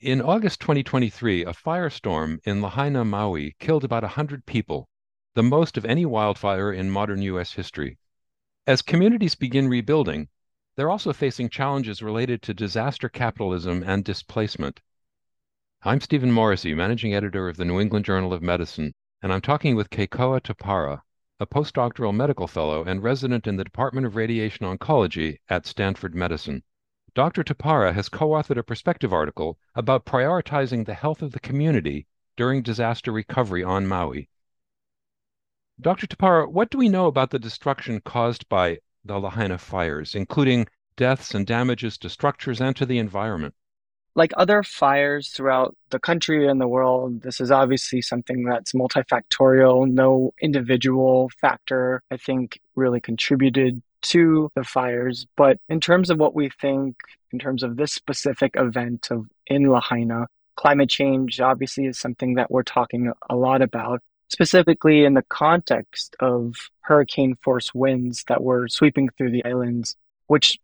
[0.00, 4.88] In August 2023, a firestorm in Lahaina, Maui killed about 100 people,
[5.34, 7.54] the most of any wildfire in modern U.S.
[7.54, 7.98] history.
[8.64, 10.28] As communities begin rebuilding,
[10.76, 14.82] they're also facing challenges related to disaster capitalism and displacement.
[15.82, 19.74] I'm Stephen Morrissey, managing editor of the New England Journal of Medicine, and I'm talking
[19.74, 21.02] with Kekoa Taparra,
[21.40, 26.62] a postdoctoral medical fellow and resident in the Department of Radiation Oncology at Stanford Medicine.
[27.18, 27.42] Dr.
[27.42, 32.62] Taparra has co authored a perspective article about prioritizing the health of the community during
[32.62, 34.28] disaster recovery on Maui.
[35.80, 36.06] Dr.
[36.06, 41.34] Taparra, what do we know about the destruction caused by the Lahaina fires, including deaths
[41.34, 43.56] and damages to structures and to the environment?
[44.14, 49.90] Like other fires throughout the country and the world, this is obviously something that's multifactorial.
[49.90, 55.26] No individual factor, I think, really contributed to the fires.
[55.36, 56.96] But in terms of what we think,
[57.32, 60.26] in terms of this specific event of in Lahaina,
[60.56, 66.16] climate change obviously is something that we're talking a lot about, specifically in the context
[66.20, 69.96] of hurricane force winds that were sweeping through the islands,
[70.26, 70.58] which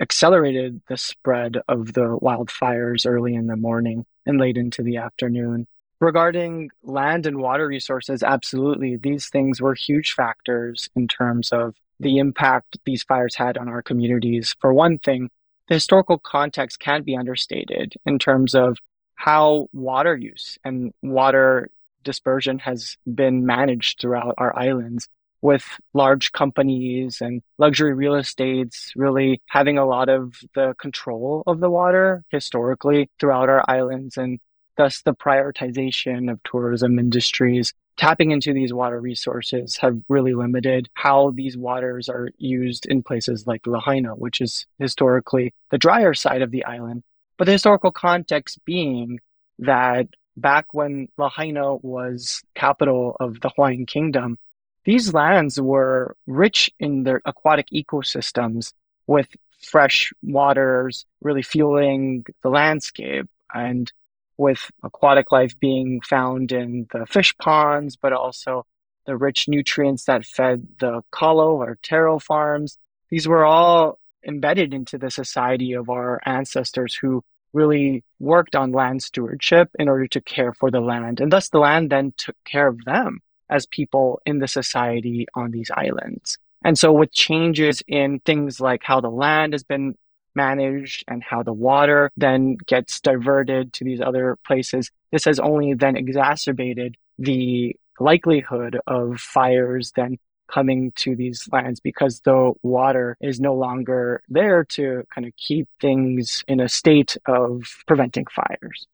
[0.00, 5.66] accelerated the spread of the wildfires early in the morning and late into the afternoon.
[6.00, 12.18] Regarding land and water resources, absolutely, these things were huge factors in terms of the
[12.18, 14.56] impact these fires had on our communities.
[14.60, 15.30] For one thing,
[15.68, 18.78] the historical context can be understated in terms of
[19.14, 21.70] how water use and water
[22.02, 25.08] dispersion has been managed throughout our islands
[25.42, 31.60] with large companies and luxury real estates really having a lot of the control of
[31.60, 34.38] the water historically throughout our islands and
[34.76, 41.32] thus the prioritization of tourism industries tapping into these water resources have really limited how
[41.32, 46.50] these waters are used in places like Lahaina, which is historically the drier side of
[46.50, 47.02] the island.
[47.36, 49.18] But the historical context being
[49.58, 54.38] that back when Lahaina was capital of the Hawaiian kingdom,
[54.84, 58.72] these lands were rich in their aquatic ecosystems
[59.06, 59.28] with
[59.60, 63.92] fresh waters really fueling the landscape and
[64.40, 68.64] with aquatic life being found in the fish ponds, but also
[69.04, 72.78] the rich nutrients that fed the kalo or taro farms.
[73.10, 79.02] These were all embedded into the society of our ancestors who really worked on land
[79.02, 81.20] stewardship in order to care for the land.
[81.20, 83.20] And thus the land then took care of them
[83.50, 86.38] as people in the society on these islands.
[86.64, 89.96] And so with changes in things like how the land has been
[90.34, 94.90] managed and how the water then gets diverted to these other places.
[95.12, 100.18] This has only then exacerbated the likelihood of fires then
[100.50, 105.68] coming to these lands because the water is no longer there to kind of keep
[105.80, 108.86] things in a state of preventing fires.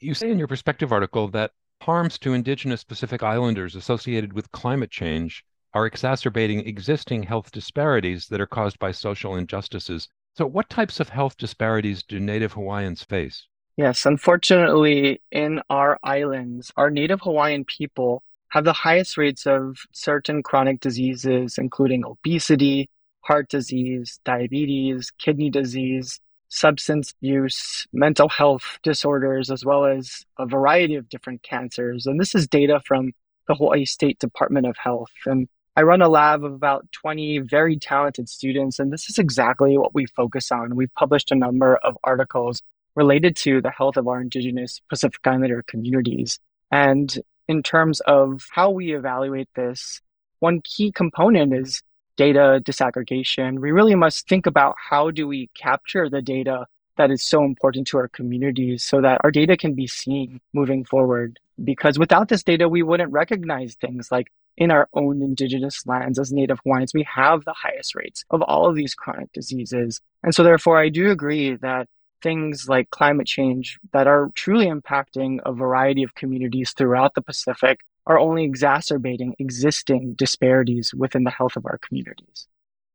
[0.00, 1.52] You say in your perspective article that
[1.82, 8.40] harms to indigenous Pacific Islanders associated with climate change are exacerbating existing health disparities that
[8.40, 10.08] are caused by social injustices.
[10.34, 13.46] So, what types of health disparities do Native Hawaiians face?
[13.76, 20.42] Yes, unfortunately, in our islands, our Native Hawaiian people have the highest rates of certain
[20.42, 22.90] chronic diseases, including obesity,
[23.22, 30.96] heart disease, diabetes, kidney disease, substance use, mental health disorders, as well as a variety
[30.96, 32.06] of different cancers.
[32.06, 33.12] And this is data from
[33.46, 35.12] the Hawaii State Department of Health.
[35.26, 39.78] And I run a lab of about 20 very talented students, and this is exactly
[39.78, 40.74] what we focus on.
[40.74, 42.62] We've published a number of articles
[42.96, 46.40] related to the health of our Indigenous Pacific Islander communities.
[46.72, 47.16] And
[47.46, 50.00] in terms of how we evaluate this,
[50.40, 51.82] one key component is
[52.16, 53.60] data disaggregation.
[53.60, 56.66] We really must think about how do we capture the data
[56.96, 60.84] that is so important to our communities so that our data can be seen moving
[60.84, 61.38] forward.
[61.62, 66.32] Because without this data, we wouldn't recognize things like in our own indigenous lands as
[66.32, 70.00] Native Hawaiians, we have the highest rates of all of these chronic diseases.
[70.22, 71.88] And so, therefore, I do agree that
[72.22, 77.80] things like climate change that are truly impacting a variety of communities throughout the Pacific
[78.06, 82.46] are only exacerbating existing disparities within the health of our communities.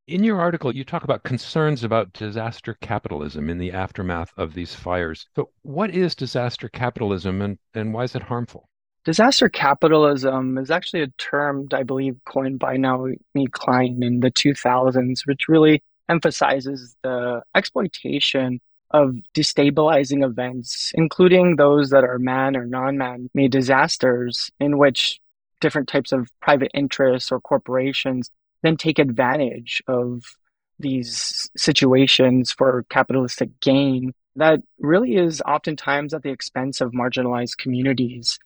[0.06, 4.72] In your article, you talk about concerns about disaster capitalism in the aftermath of these
[4.72, 5.26] fires.
[5.34, 8.68] So, what is disaster capitalism and, and why is it harmful?
[9.06, 15.24] Disaster capitalism is actually a term, I believe, coined by Naomi Klein in the 2000s,
[15.26, 18.60] which really emphasizes the exploitation
[18.90, 25.20] of destabilizing events, including those that are man or non man made disasters, in which
[25.60, 28.32] different types of private interests or corporations
[28.62, 30.24] then take advantage of
[30.80, 38.38] these situations for capitalistic gain that really is oftentimes at the expense of marginalized communities.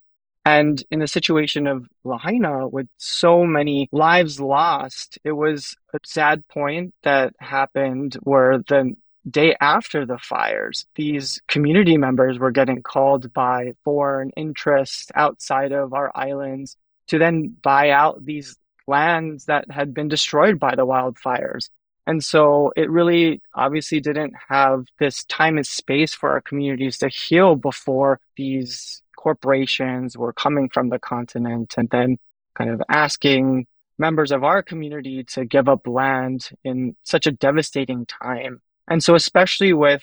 [0.45, 6.47] And in the situation of Lahaina, with so many lives lost, it was a sad
[6.49, 8.95] point that happened where the
[9.29, 15.93] day after the fires, these community members were getting called by foreign interests outside of
[15.93, 16.77] our islands
[17.09, 18.57] to then buy out these
[18.87, 21.69] lands that had been destroyed by the wildfires.
[22.07, 27.09] And so it really obviously didn't have this time and space for our communities to
[27.09, 32.19] heal before these corporations were coming from the continent and then
[32.55, 33.67] kind of asking
[33.99, 38.63] members of our community to give up land in such a devastating time.
[38.89, 40.03] And so, especially with,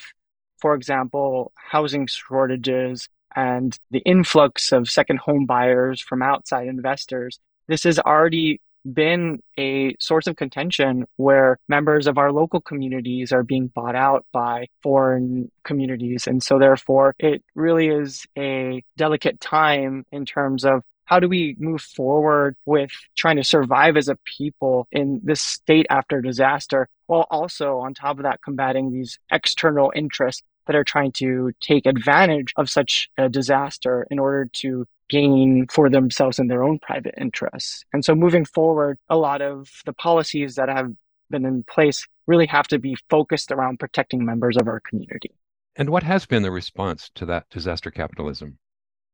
[0.59, 7.87] for example, housing shortages and the influx of second home buyers from outside investors, this
[7.87, 8.61] is already
[8.93, 14.25] been a source of contention where members of our local communities are being bought out
[14.31, 16.27] by foreign communities.
[16.27, 21.55] And so, therefore, it really is a delicate time in terms of how do we
[21.57, 27.25] move forward with trying to survive as a people in this state after disaster, while
[27.31, 32.53] also, on top of that, combating these external interests that are trying to take advantage
[32.57, 37.83] of such a disaster in order to gain for themselves and their own private interests.
[37.93, 40.93] And so moving forward, a lot of the policies that have
[41.29, 45.31] been in place really have to be focused around protecting members of our community.
[45.75, 48.57] And what has been the response to that disaster capitalism?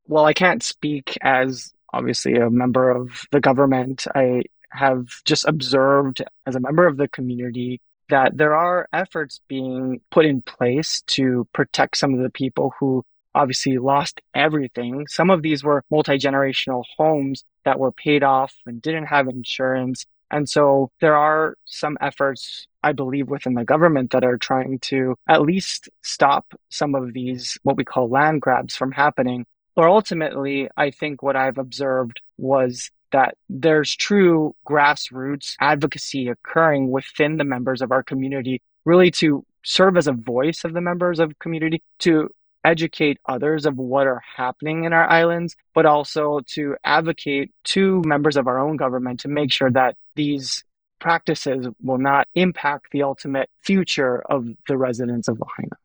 [0.07, 4.07] Well, I can't speak as obviously a member of the government.
[4.15, 10.01] I have just observed as a member of the community that there are efforts being
[10.11, 15.07] put in place to protect some of the people who obviously lost everything.
[15.07, 20.05] Some of these were multi generational homes that were paid off and didn't have insurance.
[20.31, 25.15] And so there are some efforts, I believe, within the government that are trying to
[25.27, 29.45] at least stop some of these, what we call land grabs, from happening.
[29.75, 37.37] But ultimately, I think what I've observed was that there's true grassroots advocacy occurring within
[37.37, 41.37] the members of our community, really to serve as a voice of the members of
[41.39, 42.29] community to
[42.63, 48.37] educate others of what are happening in our islands, but also to advocate to members
[48.37, 50.63] of our own government to make sure that these
[50.99, 55.75] practices will not impact the ultimate future of the residents of Lahaina.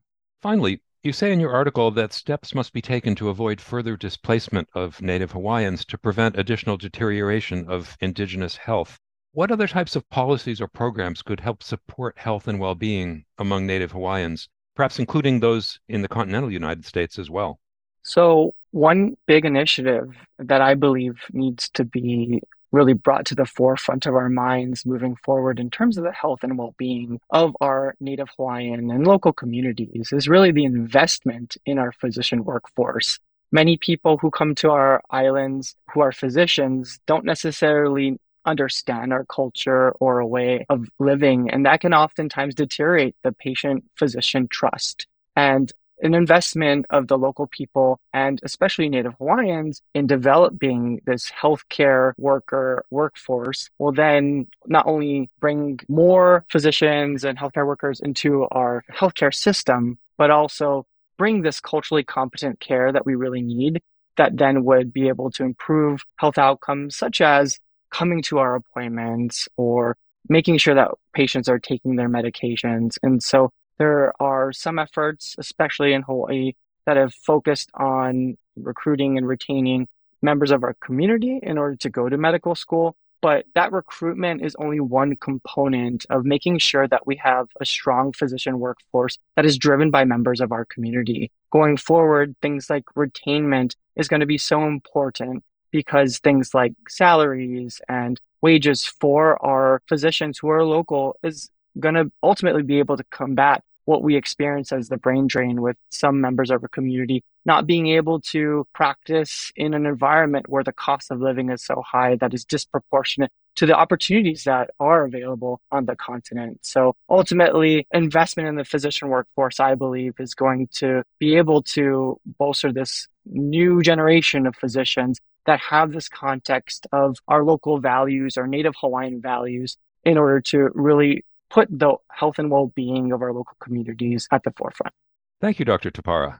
[0.40, 4.68] Finally, you say in your article that steps must be taken to avoid further displacement
[4.74, 8.98] of Native Hawaiians to prevent additional deterioration of Indigenous health.
[9.32, 13.66] What other types of policies or programs could help support health and well being among
[13.66, 14.48] Native Hawaiians
[14.78, 17.58] perhaps including those in the continental United States as well?
[18.04, 22.40] So, one big initiative that I believe needs to be
[22.70, 26.44] really brought to the forefront of our minds moving forward in terms of the health
[26.44, 31.78] and well being of our Native Hawaiian and local communities is really the investment in
[31.78, 33.18] our physician workforce.
[33.50, 39.90] Many people who come to our islands who are physicians don't necessarily understand our culture
[39.92, 41.50] or a way of living.
[41.50, 45.06] And that can oftentimes deteriorate the patient physician trust.
[45.36, 52.12] And an investment of the local people and especially Native Hawaiians in developing this healthcare
[52.16, 59.34] worker workforce will then not only bring more physicians and healthcare workers into our healthcare
[59.34, 60.86] system, but also
[61.16, 63.82] bring this culturally competent care that we really need
[64.16, 67.58] that then would be able to improve health outcomes such as
[67.90, 69.96] coming to our appointments or
[70.28, 72.98] making sure that patients are taking their medications.
[73.02, 76.52] And so there are some efforts, especially in Hawaii,
[76.86, 79.88] that have focused on recruiting and retaining
[80.20, 82.96] members of our community in order to go to medical school.
[83.20, 88.12] But that recruitment is only one component of making sure that we have a strong
[88.12, 91.32] physician workforce that is driven by members of our community.
[91.50, 97.80] Going forward, things like retainment is going to be so important because things like salaries
[97.88, 103.04] and wages for our physicians who are local is going to ultimately be able to
[103.04, 107.66] combat what we experience as the brain drain with some members of our community not
[107.66, 112.14] being able to practice in an environment where the cost of living is so high
[112.16, 116.58] that is disproportionate to the opportunities that are available on the continent.
[116.60, 122.20] So ultimately, investment in the physician workforce, I believe, is going to be able to
[122.38, 128.46] bolster this new generation of physicians that have this context of our local values, our
[128.46, 133.32] Native Hawaiian values, in order to really put the health and well being of our
[133.32, 134.92] local communities at the forefront.
[135.40, 135.90] Thank you, Dr.
[135.90, 136.36] Taparra.